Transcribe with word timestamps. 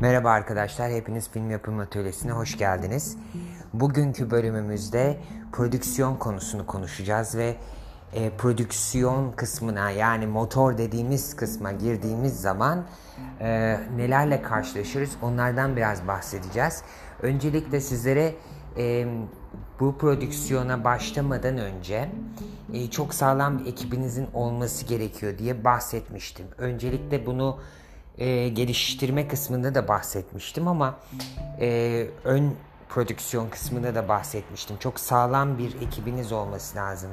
Merhaba 0.00 0.30
arkadaşlar, 0.30 0.90
hepiniz 0.90 1.30
film 1.30 1.50
yapım 1.50 1.78
atölyesine 1.78 2.32
hoş 2.32 2.58
geldiniz. 2.58 3.16
Bugünkü 3.72 4.30
bölümümüzde 4.30 5.20
prodüksiyon 5.52 6.16
konusunu 6.16 6.66
konuşacağız 6.66 7.36
ve 7.36 7.56
e, 8.12 8.30
prodüksiyon 8.30 9.32
kısmına 9.32 9.90
yani 9.90 10.26
motor 10.26 10.78
dediğimiz 10.78 11.36
kısma 11.36 11.72
girdiğimiz 11.72 12.40
zaman 12.40 12.86
e, 13.40 13.78
nelerle 13.96 14.42
karşılaşırız 14.42 15.10
onlardan 15.22 15.76
biraz 15.76 16.08
bahsedeceğiz. 16.08 16.82
Öncelikle 17.22 17.80
sizlere 17.80 18.34
e, 18.76 19.06
bu 19.80 19.98
prodüksiyona 19.98 20.84
başlamadan 20.84 21.58
önce 21.58 22.10
e, 22.72 22.90
çok 22.90 23.14
sağlam 23.14 23.58
bir 23.58 23.66
ekibinizin 23.66 24.28
olması 24.34 24.86
gerekiyor 24.86 25.38
diye 25.38 25.64
bahsetmiştim. 25.64 26.46
Öncelikle 26.58 27.26
bunu 27.26 27.58
e, 28.18 28.48
geliştirme 28.48 29.28
kısmında 29.28 29.74
da 29.74 29.88
bahsetmiştim 29.88 30.68
ama 30.68 30.98
e, 31.60 32.06
ön 32.24 32.54
prodüksiyon 32.88 33.48
kısmında 33.48 33.94
da 33.94 34.08
bahsetmiştim. 34.08 34.76
Çok 34.76 35.00
sağlam 35.00 35.58
bir 35.58 35.82
ekibiniz 35.82 36.32
olması 36.32 36.76
lazım 36.76 37.10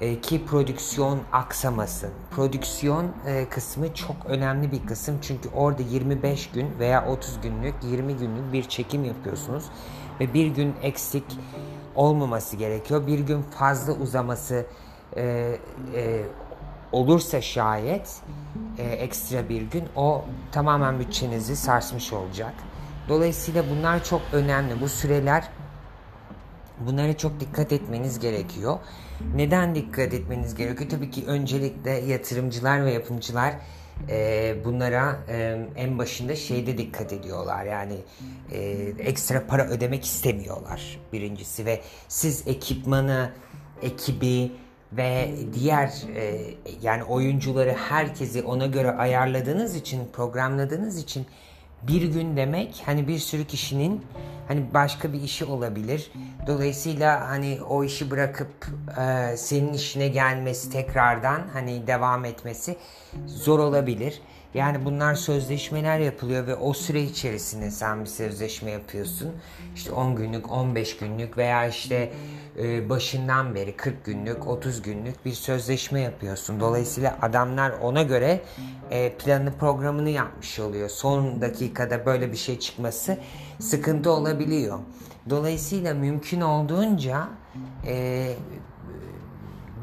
e, 0.00 0.20
ki 0.20 0.46
prodüksiyon 0.46 1.20
aksamasın. 1.32 2.10
Prodüksiyon 2.30 3.12
e, 3.26 3.48
kısmı 3.48 3.94
çok 3.94 4.16
önemli 4.26 4.72
bir 4.72 4.86
kısım 4.86 5.18
çünkü 5.22 5.48
orada 5.48 5.82
25 5.82 6.50
gün 6.50 6.78
veya 6.78 7.06
30 7.06 7.40
günlük 7.40 7.74
20 7.82 8.16
günlük 8.16 8.52
bir 8.52 8.62
çekim 8.62 9.04
yapıyorsunuz 9.04 9.64
ve 10.20 10.34
bir 10.34 10.46
gün 10.46 10.74
eksik 10.82 11.24
olmaması 11.94 12.56
gerekiyor. 12.56 13.06
Bir 13.06 13.18
gün 13.18 13.42
fazla 13.42 13.92
uzaması 13.92 14.66
e, 15.16 15.56
e, 15.94 16.22
olursa 16.92 17.40
şayet 17.40 18.20
e, 18.78 18.82
ekstra 18.82 19.48
bir 19.48 19.62
gün 19.62 19.84
o 19.96 20.24
tamamen 20.52 21.00
bütçenizi 21.00 21.56
sarsmış 21.56 22.12
olacak. 22.12 22.54
Dolayısıyla 23.08 23.64
bunlar 23.70 24.04
çok 24.04 24.22
önemli. 24.32 24.80
Bu 24.80 24.88
süreler 24.88 25.48
bunlara 26.86 27.16
çok 27.16 27.40
dikkat 27.40 27.72
etmeniz 27.72 28.18
gerekiyor. 28.18 28.78
Neden 29.34 29.74
dikkat 29.74 30.14
etmeniz 30.14 30.54
gerekiyor? 30.54 30.90
Tabii 30.90 31.10
ki 31.10 31.24
öncelikle 31.26 31.90
yatırımcılar 31.90 32.84
ve 32.84 32.92
yapımcılar 32.92 33.54
e, 34.08 34.56
bunlara 34.64 35.18
e, 35.28 35.66
en 35.76 35.98
başında 35.98 36.36
şeyde 36.36 36.78
dikkat 36.78 37.12
ediyorlar. 37.12 37.64
Yani 37.64 37.96
e, 38.52 38.60
ekstra 38.98 39.46
para 39.46 39.68
ödemek 39.68 40.04
istemiyorlar 40.04 41.00
birincisi 41.12 41.66
ve 41.66 41.80
siz 42.08 42.48
ekipmanı, 42.48 43.32
ekibi, 43.82 44.52
ve 44.96 45.34
diğer 45.54 45.92
e, 46.16 46.54
yani 46.82 47.04
oyuncuları 47.04 47.72
herkesi 47.72 48.42
ona 48.42 48.66
göre 48.66 48.90
ayarladığınız 48.90 49.76
için 49.76 50.08
programladığınız 50.12 50.98
için 50.98 51.26
bir 51.82 52.02
gün 52.02 52.36
demek 52.36 52.82
hani 52.86 53.08
bir 53.08 53.18
sürü 53.18 53.44
kişinin 53.44 54.02
hani 54.48 54.74
başka 54.74 55.12
bir 55.12 55.22
işi 55.22 55.44
olabilir. 55.44 56.10
Dolayısıyla 56.46 57.28
hani 57.28 57.58
o 57.68 57.84
işi 57.84 58.10
bırakıp 58.10 58.66
e, 59.00 59.36
senin 59.36 59.72
işine 59.72 60.08
gelmesi 60.08 60.70
tekrardan 60.70 61.42
hani 61.52 61.86
devam 61.86 62.24
etmesi 62.24 62.76
zor 63.26 63.58
olabilir. 63.58 64.22
Yani 64.54 64.84
bunlar 64.84 65.14
sözleşmeler 65.14 65.98
yapılıyor 65.98 66.46
ve 66.46 66.54
o 66.54 66.72
süre 66.72 67.02
içerisinde 67.02 67.70
sen 67.70 68.00
bir 68.00 68.06
sözleşme 68.06 68.70
yapıyorsun. 68.70 69.32
İşte 69.74 69.92
10 69.92 70.16
günlük, 70.16 70.52
15 70.52 70.96
günlük 70.96 71.38
veya 71.38 71.66
işte 71.66 72.12
e, 72.58 72.88
başından 72.88 73.54
beri 73.54 73.76
40 73.76 74.04
günlük, 74.04 74.46
30 74.46 74.82
günlük 74.82 75.24
bir 75.24 75.32
sözleşme 75.32 76.00
yapıyorsun. 76.00 76.60
Dolayısıyla 76.60 77.18
adamlar 77.22 77.70
ona 77.82 78.02
göre 78.02 78.40
e, 78.90 79.12
planını, 79.12 79.52
programını 79.52 80.10
yapmış 80.10 80.60
oluyor. 80.60 80.88
Son 80.88 81.40
dakikada 81.40 82.06
böyle 82.06 82.32
bir 82.32 82.36
şey 82.36 82.58
çıkması 82.58 83.18
sıkıntı 83.58 84.10
olabiliyor. 84.10 84.78
Dolayısıyla 85.30 85.94
mümkün 85.94 86.40
olduğunca 86.40 87.28
e, 87.86 88.26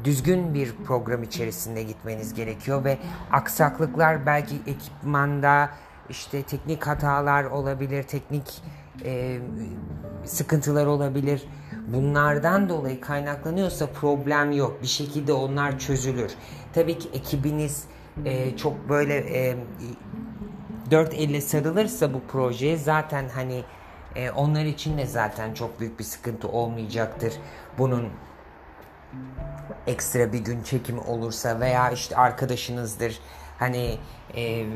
düzgün 0.04 0.54
bir 0.54 0.72
program 0.86 1.22
içerisinde 1.22 1.82
gitmeniz 1.82 2.34
gerekiyor 2.34 2.84
ve 2.84 2.98
aksaklıklar 3.32 4.26
belki 4.26 4.54
ekipmanda 4.66 5.70
işte 6.08 6.42
teknik 6.42 6.86
hatalar 6.86 7.44
olabilir, 7.44 8.02
teknik 8.02 8.62
e, 9.04 9.38
sıkıntılar 10.24 10.86
olabilir. 10.86 11.42
Bunlardan 11.86 12.68
dolayı 12.68 13.00
kaynaklanıyorsa 13.00 13.86
problem 13.86 14.52
yok. 14.52 14.82
Bir 14.82 14.86
şekilde 14.86 15.32
onlar 15.32 15.78
çözülür. 15.78 16.32
Tabii 16.72 16.98
ki 16.98 17.08
ekibiniz 17.12 17.84
e, 18.24 18.56
çok 18.56 18.88
böyle 18.88 19.14
e, 19.14 19.56
dört 20.90 21.14
elle 21.14 21.40
sarılırsa 21.40 22.14
bu 22.14 22.20
projeye 22.20 22.76
zaten 22.76 23.28
hani 23.34 23.64
e, 24.16 24.30
onlar 24.30 24.64
için 24.64 24.98
de 24.98 25.06
zaten 25.06 25.54
çok 25.54 25.80
büyük 25.80 25.98
bir 25.98 26.04
sıkıntı 26.04 26.48
olmayacaktır. 26.48 27.32
Bunun 27.78 28.08
ekstra 29.86 30.32
bir 30.32 30.38
gün 30.38 30.62
çekimi 30.62 31.00
olursa 31.00 31.60
veya 31.60 31.90
işte 31.90 32.16
arkadaşınızdır. 32.16 33.18
Hani 33.58 33.98
e, 34.36 34.66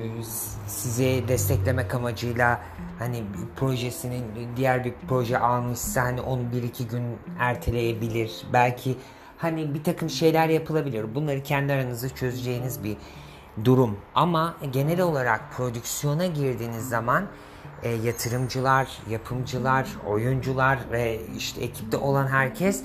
sizi 0.67 1.25
desteklemek 1.29 1.95
amacıyla 1.95 2.61
hani 2.99 3.23
projesinin 3.57 4.25
diğer 4.57 4.85
bir 4.85 4.95
proje 5.09 5.39
almışsa 5.39 6.03
hani 6.03 6.21
onu 6.21 6.53
bir 6.53 6.63
iki 6.63 6.87
gün 6.87 7.03
erteleyebilir. 7.39 8.47
Belki 8.53 8.97
hani 9.39 9.75
bir 9.75 9.85
takım 9.85 10.11
şeyler 10.11 10.49
yapılabilir. 10.49 11.15
Bunları 11.15 11.43
kendi 11.43 11.73
aranızda 11.73 12.09
çözeceğiniz 12.09 12.85
bir 12.85 12.97
durum. 13.65 13.99
Ama 14.15 14.57
genel 14.73 15.01
olarak 15.01 15.41
prodüksiyona 15.57 16.27
girdiğiniz 16.27 16.89
zaman 16.89 17.27
e, 17.83 17.89
yatırımcılar, 17.89 18.89
yapımcılar, 19.11 19.89
oyuncular 20.07 20.79
ve 20.93 21.21
işte 21.37 21.61
ekipte 21.61 21.97
olan 21.97 22.27
herkes 22.27 22.83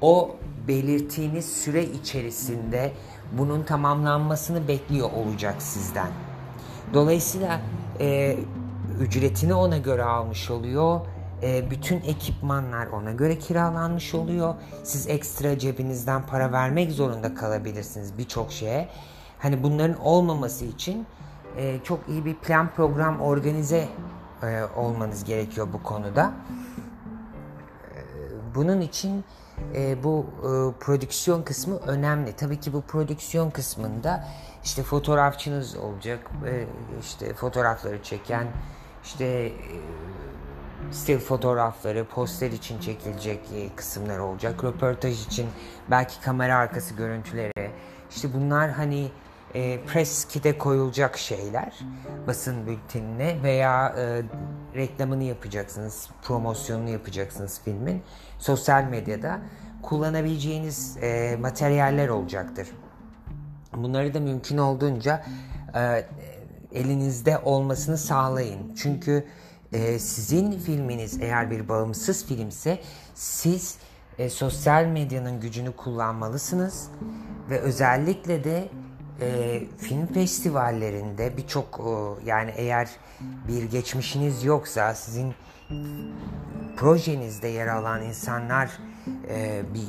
o 0.00 0.36
belirttiğiniz 0.68 1.52
süre 1.52 1.84
içerisinde 1.84 2.92
bunun 3.32 3.62
tamamlanmasını 3.62 4.68
bekliyor 4.68 5.12
olacak 5.12 5.62
sizden. 5.62 6.08
Dolayısıyla 6.94 7.60
e, 8.00 8.36
ücretini 9.00 9.54
ona 9.54 9.78
göre 9.78 10.02
almış 10.02 10.50
oluyor. 10.50 11.00
E, 11.42 11.70
bütün 11.70 11.96
ekipmanlar 11.96 12.86
ona 12.86 13.12
göre 13.12 13.38
kiralanmış 13.38 14.14
oluyor. 14.14 14.54
Siz 14.84 15.08
ekstra 15.08 15.58
cebinizden 15.58 16.26
para 16.26 16.52
vermek 16.52 16.92
zorunda 16.92 17.34
kalabilirsiniz 17.34 18.18
birçok 18.18 18.52
şeye. 18.52 18.88
Hani 19.38 19.62
bunların 19.62 20.00
olmaması 20.00 20.64
için 20.64 21.06
e, 21.56 21.78
çok 21.84 22.08
iyi 22.08 22.24
bir 22.24 22.34
plan 22.34 22.70
program 22.76 23.20
organize 23.20 23.88
e, 24.42 24.62
olmanız 24.76 25.24
gerekiyor 25.24 25.68
bu 25.72 25.82
konuda. 25.82 26.32
E, 27.94 28.00
bunun 28.54 28.80
için 28.80 29.24
e, 29.74 30.04
bu 30.04 30.26
e, 30.38 30.80
prodüksiyon 30.80 31.42
kısmı 31.42 31.76
önemli. 31.76 32.32
Tabii 32.32 32.60
ki 32.60 32.72
bu 32.72 32.82
prodüksiyon 32.82 33.50
kısmında 33.50 34.24
işte 34.64 34.82
fotoğrafçınız 34.82 35.76
olacak, 35.76 36.30
e, 36.46 36.64
işte 37.00 37.34
fotoğrafları 37.34 38.02
çeken, 38.02 38.46
işte 39.04 39.24
e, 39.24 39.52
stil 40.92 41.18
fotoğrafları, 41.18 42.04
poster 42.04 42.50
için 42.50 42.80
çekilecek 42.80 43.40
e, 43.54 43.76
kısımlar 43.76 44.18
olacak, 44.18 44.64
röportaj 44.64 45.26
için 45.26 45.46
belki 45.90 46.20
kamera 46.20 46.56
arkası 46.56 46.94
görüntüleri. 46.94 47.70
İşte 48.10 48.34
bunlar 48.34 48.70
hani 48.70 49.10
e, 49.58 49.80
press 49.86 50.24
kit'e 50.24 50.58
koyulacak 50.58 51.18
şeyler 51.18 51.78
basın 52.26 52.66
bültenine 52.66 53.42
veya 53.42 53.94
e, 53.98 54.22
reklamını 54.74 55.24
yapacaksınız, 55.24 56.08
promosyonunu 56.22 56.90
yapacaksınız 56.90 57.60
filmin. 57.64 58.02
Sosyal 58.38 58.84
medyada 58.84 59.40
kullanabileceğiniz 59.82 60.96
e, 61.02 61.36
materyaller 61.40 62.08
olacaktır. 62.08 62.68
Bunları 63.76 64.14
da 64.14 64.20
mümkün 64.20 64.58
olduğunca 64.58 65.24
e, 65.74 66.06
elinizde 66.72 67.38
olmasını 67.38 67.98
sağlayın. 67.98 68.74
Çünkü 68.74 69.24
e, 69.72 69.98
sizin 69.98 70.52
filminiz 70.58 71.22
eğer 71.22 71.50
bir 71.50 71.68
bağımsız 71.68 72.26
filmse 72.26 72.78
siz 73.14 73.76
e, 74.18 74.30
sosyal 74.30 74.84
medyanın 74.84 75.40
gücünü 75.40 75.72
kullanmalısınız 75.72 76.90
ve 77.50 77.60
özellikle 77.60 78.44
de 78.44 78.68
e, 79.20 79.62
film 79.78 80.06
festivallerinde 80.06 81.36
birçok 81.36 81.80
yani 82.24 82.52
eğer 82.56 82.88
bir 83.48 83.62
geçmişiniz 83.62 84.44
yoksa 84.44 84.94
sizin 84.94 85.34
projenizde 86.76 87.48
yer 87.48 87.66
alan 87.66 88.02
insanlar 88.02 88.70
e, 89.28 89.62
bir 89.74 89.88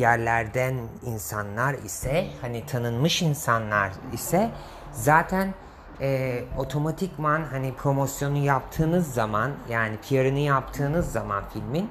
yerlerden 0.00 0.74
insanlar 1.06 1.74
ise 1.74 2.26
hani 2.40 2.66
tanınmış 2.66 3.22
insanlar 3.22 3.90
ise 4.12 4.50
zaten 4.92 5.54
e, 6.00 6.40
otomatikman 6.58 7.44
hani 7.44 7.74
promosyonu 7.74 8.38
yaptığınız 8.38 9.14
zaman 9.14 9.52
yani 9.68 9.96
PR'ını 9.96 10.38
yaptığınız 10.38 11.12
zaman 11.12 11.44
filmin 11.52 11.90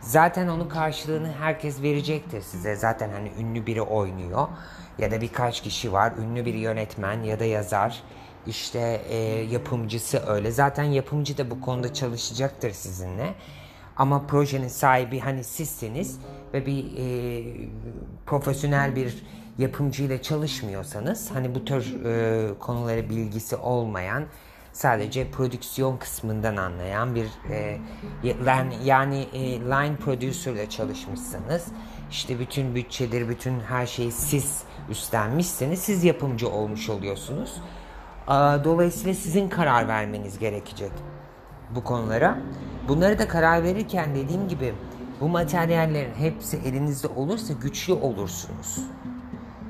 zaten 0.00 0.48
onun 0.48 0.68
karşılığını 0.68 1.32
herkes 1.40 1.82
verecektir 1.82 2.42
size. 2.42 2.76
Zaten 2.76 3.10
hani 3.10 3.32
ünlü 3.38 3.66
biri 3.66 3.82
oynuyor 3.82 4.48
ya 4.98 5.10
da 5.10 5.20
birkaç 5.20 5.62
kişi 5.62 5.92
var. 5.92 6.12
Ünlü 6.18 6.44
bir 6.44 6.54
yönetmen 6.54 7.22
ya 7.22 7.40
da 7.40 7.44
yazar 7.44 8.02
işte 8.46 9.02
e, 9.08 9.16
yapımcısı 9.50 10.18
öyle. 10.26 10.50
Zaten 10.50 10.84
yapımcı 10.84 11.38
da 11.38 11.50
bu 11.50 11.60
konuda 11.60 11.94
çalışacaktır 11.94 12.70
sizinle. 12.70 13.34
Ama 13.96 14.26
projenin 14.26 14.68
sahibi 14.68 15.18
hani 15.18 15.44
sizseniz 15.44 16.20
ve 16.54 16.66
bir 16.66 16.84
e, 16.96 17.44
profesyonel 18.26 18.96
bir 18.96 19.24
yapımcı 19.58 20.04
ile 20.04 20.22
çalışmıyorsanız 20.22 21.30
hani 21.30 21.54
bu 21.54 21.64
tür 21.64 22.04
e, 22.04 22.58
konulara 22.58 23.10
bilgisi 23.10 23.56
olmayan 23.56 24.24
sadece 24.72 25.30
prodüksiyon 25.30 25.96
kısmından 25.96 26.56
anlayan 26.56 27.14
bir 27.14 27.26
e, 27.50 27.78
yani 28.84 29.26
e, 29.32 29.60
line 29.60 29.96
producer 29.96 30.52
ile 30.52 30.68
çalışmışsanız 30.68 31.66
işte 32.10 32.38
bütün 32.38 32.74
bütçedir, 32.74 33.28
bütün 33.28 33.60
her 33.60 33.86
şeyi 33.86 34.12
siz 34.12 34.62
üstlenmişseniz 34.90 35.78
siz 35.78 36.04
yapımcı 36.04 36.48
olmuş 36.48 36.90
oluyorsunuz. 36.90 37.54
Dolayısıyla 38.64 39.14
sizin 39.14 39.48
karar 39.48 39.88
vermeniz 39.88 40.38
gerekecek 40.38 40.92
bu 41.74 41.84
konulara. 41.84 42.38
Bunları 42.88 43.18
da 43.18 43.28
karar 43.28 43.62
verirken 43.62 44.14
dediğim 44.14 44.48
gibi 44.48 44.74
bu 45.20 45.28
materyallerin 45.28 46.14
hepsi 46.14 46.56
elinizde 46.56 47.08
olursa 47.08 47.52
güçlü 47.52 47.92
olursunuz. 47.92 48.78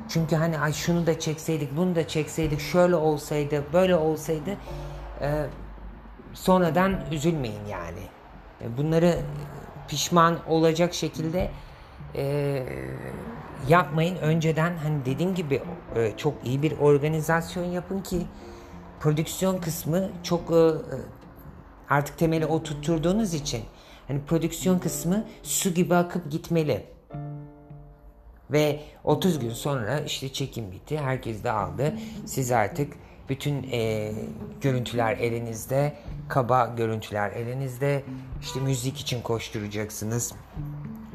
Çünkü 0.08 0.36
hani 0.36 0.58
ay 0.58 0.72
şunu 0.72 1.06
da 1.06 1.20
çekseydik, 1.20 1.76
bunu 1.76 1.94
da 1.94 2.08
çekseydik, 2.08 2.60
şöyle 2.60 2.96
olsaydı, 2.96 3.64
böyle 3.72 3.96
olsaydı 3.96 4.50
e, 5.20 5.46
sonradan 6.34 7.00
üzülmeyin 7.12 7.66
yani. 7.70 8.02
E, 8.62 8.76
bunları 8.76 9.18
pişman 9.88 10.36
olacak 10.48 10.94
şekilde 10.94 11.50
e, 12.14 12.64
yapmayın. 13.68 14.16
Önceden 14.16 14.76
hani 14.76 15.04
dediğim 15.04 15.34
gibi 15.34 15.62
e, 15.96 16.12
çok 16.16 16.34
iyi 16.44 16.62
bir 16.62 16.78
organizasyon 16.78 17.64
yapın 17.64 18.00
ki 18.00 18.26
prodüksiyon 19.00 19.58
kısmı 19.58 20.10
çok 20.22 20.50
e, 20.50 20.70
artık 21.88 22.18
temeli 22.18 22.46
oturtturduğunuz 22.46 23.34
için 23.34 23.64
hani 24.08 24.20
prodüksiyon 24.20 24.78
kısmı 24.78 25.24
su 25.42 25.74
gibi 25.74 25.94
akıp 25.94 26.30
gitmeli. 26.30 26.86
Ve 28.50 28.80
30 29.04 29.38
gün 29.38 29.50
sonra 29.50 30.00
işte 30.00 30.32
çekim 30.32 30.72
bitti. 30.72 30.98
Herkes 30.98 31.44
de 31.44 31.50
aldı. 31.50 31.94
Siz 32.26 32.52
artık 32.52 32.92
bütün 33.28 33.66
e, 33.72 34.12
görüntüler 34.60 35.16
elinizde, 35.16 35.96
kaba 36.28 36.74
görüntüler 36.76 37.30
elinizde. 37.30 38.02
İşte 38.40 38.60
müzik 38.60 39.00
için 39.00 39.22
koşturacaksınız. 39.22 40.32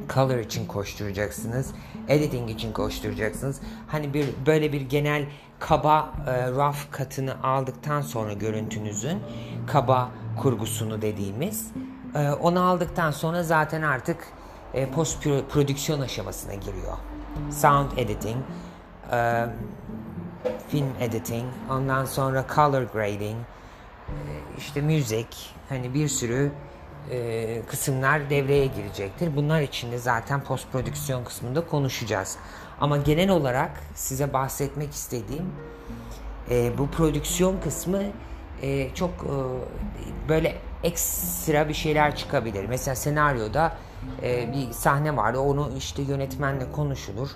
Color 0.09 0.37
için 0.37 0.65
koşturacaksınız. 0.65 1.71
Editing 2.07 2.49
için 2.49 2.73
koşturacaksınız. 2.73 3.61
Hani 3.87 4.13
bir 4.13 4.25
böyle 4.45 4.73
bir 4.73 4.81
genel 4.81 5.25
kaba 5.59 6.13
e, 6.27 6.51
rough 6.51 6.91
katını 6.91 7.43
aldıktan 7.43 8.01
sonra 8.01 8.33
görüntünüzün 8.33 9.19
kaba 9.67 10.11
kurgusunu 10.41 11.01
dediğimiz 11.01 11.71
e, 12.15 12.29
onu 12.31 12.63
aldıktan 12.63 13.11
sonra 13.11 13.43
zaten 13.43 13.81
artık 13.81 14.17
e, 14.73 14.91
post 14.91 15.23
prodüksiyon 15.23 16.01
aşamasına 16.01 16.53
giriyor. 16.53 16.97
Sound 17.51 17.91
editing, 17.97 18.37
e, 19.11 19.45
film 20.67 20.87
editing, 20.99 21.45
ondan 21.71 22.05
sonra 22.05 22.45
color 22.55 22.81
grading, 22.81 23.37
e, 24.07 24.13
işte 24.57 24.81
müzik, 24.81 25.55
hani 25.69 25.93
bir 25.93 26.07
sürü 26.07 26.51
e, 27.11 27.61
kısımlar 27.67 28.29
devreye 28.29 28.65
girecektir. 28.65 29.35
Bunlar 29.35 29.61
için 29.61 29.91
de 29.91 29.97
zaten 29.97 30.43
post 30.43 30.71
prodüksiyon 30.71 31.23
kısmında 31.23 31.67
konuşacağız. 31.67 32.37
Ama 32.81 32.97
genel 32.97 33.29
olarak 33.29 33.71
size 33.95 34.33
bahsetmek 34.33 34.91
istediğim 34.91 35.45
e, 36.49 36.77
bu 36.77 36.87
prodüksiyon 36.87 37.59
kısmı 37.63 38.03
e, 38.61 38.93
çok 38.93 39.09
e, 39.09 39.33
böyle 40.29 40.55
ekstra 40.83 41.69
bir 41.69 41.73
şeyler 41.73 42.15
çıkabilir. 42.15 42.65
Mesela 42.69 42.95
senaryoda 42.95 43.77
e, 44.23 44.53
bir 44.53 44.71
sahne 44.71 45.15
vardı. 45.15 45.39
Onu 45.39 45.71
işte 45.77 46.01
yönetmenle 46.01 46.71
konuşulur. 46.71 47.29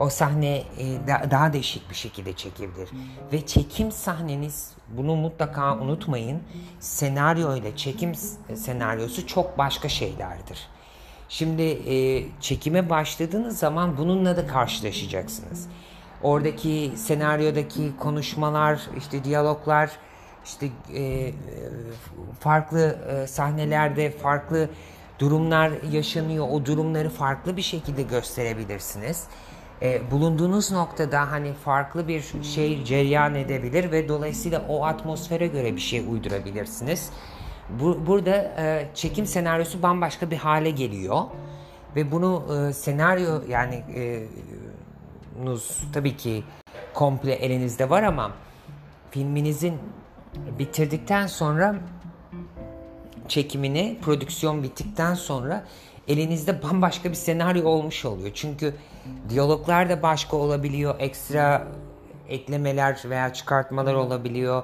O 0.00 0.08
sahne 0.08 0.56
e, 0.78 1.06
da, 1.06 1.30
daha 1.30 1.52
değişik 1.52 1.90
bir 1.90 1.94
şekilde 1.94 2.32
çekebilir. 2.32 2.88
Ve 3.32 3.46
çekim 3.46 3.92
sahneniz 3.92 4.72
bunu 4.88 5.16
mutlaka 5.16 5.78
unutmayın. 5.78 6.42
Senaryo 6.80 7.56
ile 7.56 7.76
çekim 7.76 8.14
senaryosu 8.54 9.26
çok 9.26 9.58
başka 9.58 9.88
şeylerdir. 9.88 10.68
Şimdi 11.28 11.62
e, 11.62 12.24
çekime 12.40 12.90
başladığınız 12.90 13.58
zaman 13.58 13.98
bununla 13.98 14.36
da 14.36 14.46
karşılaşacaksınız. 14.46 15.68
Oradaki 16.22 16.92
senaryodaki 16.96 17.96
konuşmalar, 17.98 18.80
işte 18.98 19.24
diyaloglar, 19.24 19.90
işte 20.44 20.68
e, 20.94 21.32
farklı 22.40 22.98
e, 23.10 23.26
sahnelerde 23.26 24.10
farklı 24.10 24.68
durumlar 25.18 25.72
yaşanıyor. 25.92 26.48
O 26.50 26.66
durumları 26.66 27.10
farklı 27.10 27.56
bir 27.56 27.62
şekilde 27.62 28.02
gösterebilirsiniz. 28.02 29.26
E, 29.82 30.10
bulunduğunuz 30.10 30.70
noktada 30.70 31.30
hani 31.30 31.52
farklı 31.52 32.08
bir 32.08 32.24
şey 32.42 32.84
cereyan 32.84 33.34
edebilir 33.34 33.92
ve 33.92 34.08
dolayısıyla 34.08 34.64
o 34.68 34.84
atmosfere 34.84 35.46
göre 35.46 35.76
bir 35.76 35.80
şey 35.80 36.04
uydurabilirsiniz. 36.10 37.10
Bu, 37.80 38.06
burada 38.06 38.36
e, 38.36 38.88
çekim 38.94 39.26
senaryosu 39.26 39.82
bambaşka 39.82 40.30
bir 40.30 40.36
hale 40.36 40.70
geliyor 40.70 41.20
ve 41.96 42.12
bunu 42.12 42.44
e, 42.68 42.72
senaryo 42.72 43.40
yani 43.48 43.74
e, 43.74 44.22
nuz 45.44 45.78
tabii 45.92 46.16
ki 46.16 46.44
komple 46.94 47.32
elinizde 47.32 47.90
var 47.90 48.02
ama 48.02 48.32
filminizin 49.10 49.74
bitirdikten 50.58 51.26
sonra 51.26 51.74
çekimini, 53.28 53.98
prodüksiyon 54.02 54.62
bittikten 54.62 55.14
sonra 55.14 55.64
elinizde 56.08 56.62
bambaşka 56.62 57.08
bir 57.08 57.14
senaryo 57.14 57.68
olmuş 57.68 58.04
oluyor. 58.04 58.30
Çünkü 58.34 58.74
diyaloglar 59.28 59.90
da 59.90 60.02
başka 60.02 60.36
olabiliyor, 60.36 60.94
ekstra 60.98 61.66
eklemeler 62.28 63.02
veya 63.04 63.32
çıkartmalar 63.32 63.94
olabiliyor. 63.94 64.62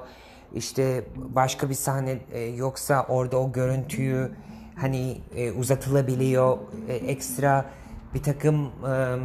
İşte 0.55 1.03
başka 1.15 1.69
bir 1.69 1.73
sahne 1.73 2.19
e, 2.31 2.39
yoksa 2.39 3.05
orada 3.09 3.37
o 3.37 3.51
görüntüyü 3.51 4.31
hani 4.75 5.21
e, 5.35 5.51
uzatılabiliyor. 5.51 6.57
E, 6.87 6.93
ekstra 6.93 7.65
bir 8.13 8.23
takım 8.23 8.65
e, 8.65 9.17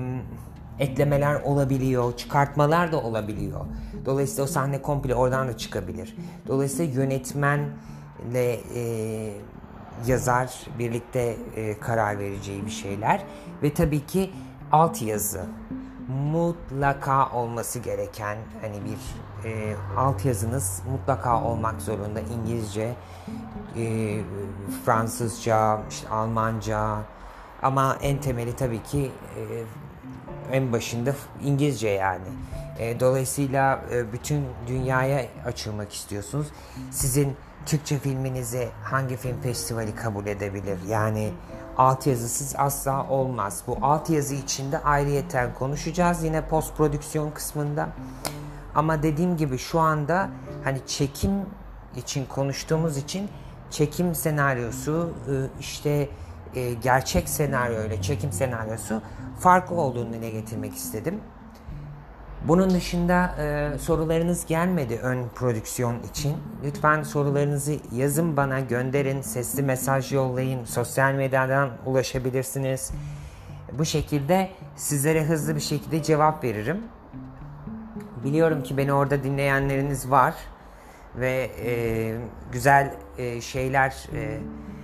eklemeler 0.79 1.41
olabiliyor, 1.41 2.17
çıkartmalar 2.17 2.93
da 2.93 3.03
olabiliyor. 3.03 3.61
Dolayısıyla 4.07 4.45
o 4.45 4.47
sahne 4.47 4.83
komple 4.83 5.15
oradan 5.15 5.49
da 5.49 5.57
çıkabilir. 5.57 6.17
Dolayısıyla 6.49 7.03
yönetmenle 7.03 8.61
e, 8.75 9.33
yazar 10.07 10.67
birlikte 10.79 11.37
e, 11.57 11.79
karar 11.79 12.19
vereceği 12.19 12.67
bir 12.67 12.71
şeyler 12.71 13.23
ve 13.63 13.75
tabii 13.75 14.07
ki 14.07 14.31
alt 14.73 15.03
yazı 15.03 15.45
mutlaka 16.33 17.31
olması 17.31 17.79
gereken 17.79 18.39
hani 18.61 18.77
bir 18.85 18.99
e, 19.49 19.75
alt 19.97 20.25
yazınız 20.25 20.83
mutlaka 20.91 21.43
olmak 21.45 21.83
zorunda 21.83 22.21
İngilizce, 22.21 22.95
e, 23.77 24.19
Fransızca, 24.85 25.81
işte 25.91 26.09
Almanca 26.09 26.99
ama 27.63 27.97
en 28.03 28.21
temeli 28.21 28.57
tabii 28.57 28.83
ki 28.83 29.13
e, 29.37 29.65
en 30.57 30.73
başında 30.73 31.15
İngilizce 31.45 31.89
yani. 31.89 32.29
E, 32.79 33.01
dolayısıyla 33.01 33.81
e, 33.93 34.13
bütün 34.13 34.45
dünyaya 34.67 35.27
açılmak 35.47 35.93
istiyorsunuz. 35.93 36.47
Sizin 36.91 37.37
Türkçe 37.67 37.99
filminizi 37.99 38.69
hangi 38.85 39.17
film 39.17 39.41
festivali 39.41 39.95
kabul 39.95 40.27
edebilir? 40.27 40.79
Yani 40.89 41.33
altyazısız 41.77 42.55
asla 42.59 43.09
olmaz. 43.09 43.63
Bu 43.67 43.79
altyazı 43.83 44.35
içinde 44.35 44.79
ayrıyeten 44.79 45.55
konuşacağız 45.55 46.23
yine 46.25 46.49
post 46.49 46.77
prodüksiyon 46.77 47.31
kısmında. 47.31 47.89
Ama 48.75 49.03
dediğim 49.03 49.37
gibi 49.37 49.59
şu 49.59 49.81
anda 49.81 50.31
hani 50.65 50.87
çekim 50.87 51.33
için 51.97 52.27
konuştuğumuz 52.27 52.97
için 52.97 53.29
çekim 53.71 54.15
senaryosu 54.15 55.11
e, 55.29 55.61
işte 55.61 56.09
e, 56.55 56.75
gerçek 56.75 57.29
senaryo 57.29 57.85
ile 57.85 58.03
çekim 58.03 58.33
senaryosu 58.33 59.03
farklı 59.39 59.77
olduğunu 59.77 60.13
dile 60.13 60.31
getirmek 60.31 60.75
istedim. 60.75 61.21
Bunun 62.49 62.71
dışında 62.71 63.35
e, 63.39 63.79
sorularınız 63.79 64.47
gelmedi 64.47 64.99
ön 65.03 65.29
prodüksiyon 65.35 65.97
için. 66.11 66.37
Lütfen 66.65 67.03
sorularınızı 67.03 67.77
yazın 67.93 68.37
bana 68.37 68.61
gönderin, 68.61 69.23
sesli 69.23 69.63
mesaj 69.63 70.13
yollayın, 70.13 70.65
sosyal 70.65 71.13
medyadan 71.13 71.71
ulaşabilirsiniz. 71.87 72.91
Bu 73.79 73.85
şekilde 73.85 74.51
sizlere 74.77 75.25
hızlı 75.25 75.57
bir 75.57 75.61
şekilde 75.61 76.03
cevap 76.03 76.45
veririm. 76.45 76.79
Biliyorum 78.25 78.63
ki 78.63 78.77
beni 78.77 78.93
orada 78.93 79.23
dinleyenleriniz 79.23 80.11
var 80.11 80.35
ve 81.17 81.51
e, 81.65 82.15
güzel 82.53 82.95
e, 83.19 83.41
şeyler 83.41 84.09
e, 84.15 84.39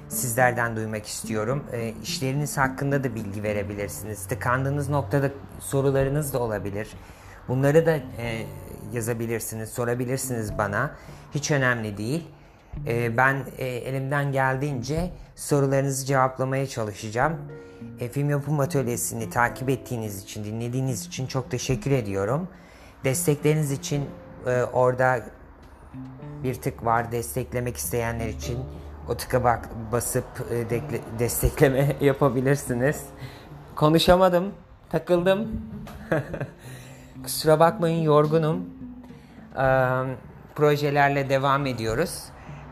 sizlerden 0.08 0.76
duymak 0.76 1.06
istiyorum. 1.06 1.64
E, 1.72 1.94
işleriniz 2.02 2.58
hakkında 2.58 3.04
da 3.04 3.14
bilgi 3.14 3.42
verebilirsiniz. 3.42 4.26
Tıkandığınız 4.26 4.88
noktada 4.88 5.30
sorularınız 5.60 6.32
da 6.32 6.38
olabilir. 6.38 6.88
Bunları 7.48 7.86
da 7.86 7.96
e, 7.96 8.46
yazabilirsiniz, 8.92 9.70
sorabilirsiniz 9.70 10.58
bana. 10.58 10.90
Hiç 11.34 11.50
önemli 11.50 11.96
değil. 11.96 12.26
E, 12.86 13.16
ben 13.16 13.36
e, 13.58 13.66
elimden 13.66 14.32
geldiğince 14.32 15.10
sorularınızı 15.36 16.06
cevaplamaya 16.06 16.66
çalışacağım. 16.66 17.36
E, 18.00 18.08
Film 18.08 18.30
Yapım 18.30 18.60
Atölyesi'ni 18.60 19.30
takip 19.30 19.70
ettiğiniz 19.70 20.22
için, 20.22 20.44
dinlediğiniz 20.44 21.06
için 21.06 21.26
çok 21.26 21.50
teşekkür 21.50 21.90
ediyorum. 21.90 22.48
Destekleriniz 23.04 23.72
için 23.72 24.04
e, 24.46 24.62
orada 24.62 25.20
bir 26.42 26.54
tık 26.54 26.84
var 26.84 27.12
desteklemek 27.12 27.76
isteyenler 27.76 28.28
için 28.28 28.58
o 29.08 29.16
tıka 29.16 29.44
bak 29.44 29.68
basıp 29.92 30.24
e, 30.50 30.80
destekleme 31.18 31.96
yapabilirsiniz. 32.00 33.02
Konuşamadım, 33.74 34.52
takıldım. 34.90 35.48
Kusura 37.22 37.60
bakmayın 37.60 38.02
yorgunum. 38.02 38.66
Ee, 39.56 39.60
projelerle 40.54 41.28
devam 41.28 41.66
ediyoruz 41.66 42.24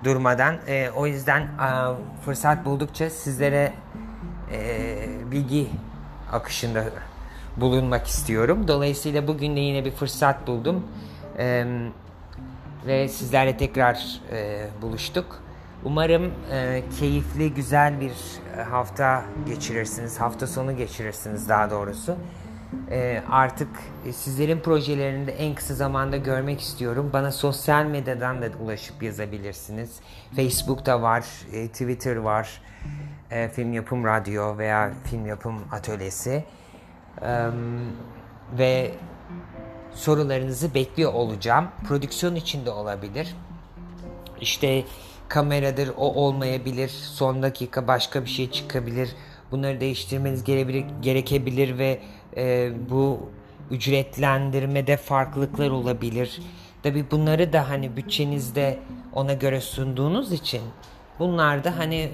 durmadan. 0.05 0.57
Ee, 0.69 0.91
o 0.97 1.07
yüzden 1.07 1.41
e, 1.41 1.49
fırsat 2.25 2.65
buldukça 2.65 3.11
sizlere 3.11 3.73
e, 4.53 4.99
bilgi 5.31 5.69
akışında 6.33 6.85
bulunmak 7.57 8.07
istiyorum. 8.07 8.69
Dolayısıyla 8.69 9.29
bugün 9.29 9.57
de 9.57 9.61
yine 9.61 9.85
bir 9.85 9.91
fırsat 9.91 10.47
buldum. 10.47 10.87
Ee, 11.38 11.67
ve 12.87 13.09
sizlerle 13.09 13.57
tekrar 13.57 14.21
e, 14.33 14.67
buluştuk. 14.83 15.43
Umarım 15.85 16.33
e, 16.53 16.83
keyifli, 17.00 17.55
güzel 17.55 18.00
bir 18.00 18.12
e, 18.59 18.62
hafta 18.62 19.25
geçirirsiniz, 19.47 20.21
hafta 20.21 20.47
sonu 20.47 20.76
geçirirsiniz 20.76 21.49
daha 21.49 21.71
doğrusu. 21.71 22.17
E, 22.90 23.23
artık 23.30 23.68
e, 24.06 24.12
sizlerin 24.12 24.61
projelerini 24.61 25.26
de 25.26 25.32
en 25.32 25.54
kısa 25.54 25.75
zamanda 25.75 26.16
görmek 26.16 26.61
istiyorum. 26.61 27.11
Bana 27.12 27.32
sosyal 27.32 27.85
medyadan 27.85 28.42
da 28.42 28.46
ulaşıp 28.64 29.02
yazabilirsiniz. 29.02 30.00
Facebook'ta 30.37 31.02
var, 31.02 31.25
e, 31.52 31.68
Twitter 31.68 32.16
var, 32.16 32.62
e, 33.30 33.49
Film 33.49 33.73
Yapım 33.73 34.04
Radyo 34.04 34.58
veya 34.58 34.92
Film 35.04 35.26
Yapım 35.26 35.64
Atölyesi. 35.73 36.44
Ve 38.58 38.90
sorularınızı 39.94 40.75
bekliyor 40.75 41.12
olacağım. 41.12 41.68
Prodüksiyon 41.88 42.35
içinde 42.35 42.70
olabilir. 42.70 43.37
İşte 44.40 44.85
kameradır 45.28 45.90
o 45.96 46.14
olmayabilir. 46.14 46.88
Son 46.88 47.42
dakika 47.42 47.88
başka 47.88 48.25
bir 48.25 48.30
şey 48.30 48.50
çıkabilir. 48.50 49.11
Bunları 49.50 49.80
değiştirmeniz 49.80 50.44
gerekebilir 51.02 51.78
ve 51.78 52.00
e, 52.37 52.73
bu 52.90 53.31
ücretlendirmede 53.71 54.97
farklılıklar 54.97 55.71
olabilir. 55.71 56.40
Tabi 56.83 57.11
bunları 57.11 57.52
da 57.52 57.69
hani 57.69 57.97
bütçenizde 57.97 58.78
ona 59.12 59.33
göre 59.33 59.61
sunduğunuz 59.61 60.33
için 60.33 60.62
bunlar 61.19 61.64
da 61.64 61.78
hani 61.78 61.97
e, 61.97 62.11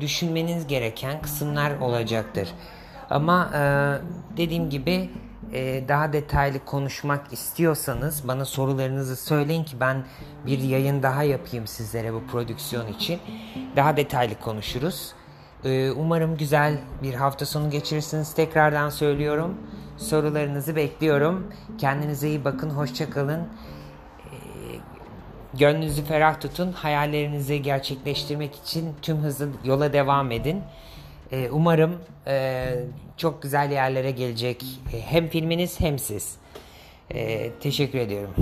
düşünmeniz 0.00 0.66
gereken 0.66 1.22
kısımlar 1.22 1.78
olacaktır. 1.78 2.48
Ama 3.10 3.50
e, 3.54 3.60
dediğim 4.36 4.70
gibi 4.70 5.10
e, 5.52 5.88
daha 5.88 6.12
detaylı 6.12 6.64
konuşmak 6.64 7.32
istiyorsanız 7.32 8.28
bana 8.28 8.44
sorularınızı 8.44 9.16
söyleyin 9.16 9.64
ki 9.64 9.80
ben 9.80 10.04
bir 10.46 10.58
yayın 10.58 11.02
daha 11.02 11.22
yapayım 11.22 11.66
sizlere 11.66 12.14
bu 12.14 12.26
prodüksiyon 12.26 12.86
için. 12.86 13.20
Daha 13.76 13.96
detaylı 13.96 14.40
konuşuruz. 14.40 15.12
E, 15.64 15.90
umarım 15.90 16.36
güzel 16.36 16.78
bir 17.02 17.14
hafta 17.14 17.46
sonu 17.46 17.70
geçirirsiniz. 17.70 18.34
Tekrardan 18.34 18.90
söylüyorum. 18.90 19.54
Sorularınızı 19.96 20.76
bekliyorum. 20.76 21.52
Kendinize 21.78 22.28
iyi 22.28 22.44
bakın. 22.44 22.70
Hoşçakalın. 22.70 23.48
Gönlünüzü 25.54 26.04
ferah 26.04 26.40
tutun. 26.40 26.72
Hayallerinizi 26.72 27.62
gerçekleştirmek 27.62 28.54
için 28.54 28.94
tüm 29.02 29.16
hızlı 29.16 29.48
yola 29.64 29.92
devam 29.92 30.30
edin. 30.32 30.62
Ee, 31.32 31.48
umarım 31.50 31.98
e, 32.26 32.66
çok 33.16 33.42
güzel 33.42 33.70
yerlere 33.70 34.10
gelecek 34.10 34.64
e, 34.92 35.00
hem 35.00 35.28
filminiz 35.28 35.80
hem 35.80 35.98
siz. 35.98 36.36
Teşekkür 37.60 37.98
ediyorum. 37.98 38.34